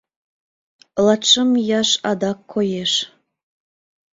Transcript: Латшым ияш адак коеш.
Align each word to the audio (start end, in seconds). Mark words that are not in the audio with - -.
Латшым 1.05 1.49
ияш 1.61 1.89
адак 2.09 2.39
коеш. 2.51 2.93